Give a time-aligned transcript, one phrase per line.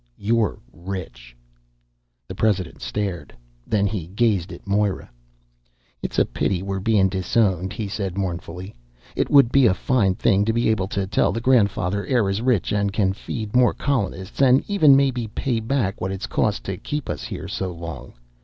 [0.17, 1.37] You're rich."
[2.27, 3.35] The president stared.
[3.67, 5.11] Then he gazed at Moira.
[6.01, 8.73] "It's a pity we're bein' disowned," he said mournfully.
[9.15, 12.71] "It would be a fine thing to be able to tell the grandfather Eire's rich
[12.71, 17.07] and can feed more colonists and even maybe pay back what it's cost to keep
[17.07, 18.13] us here so long.